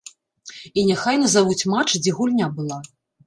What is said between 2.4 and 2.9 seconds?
была!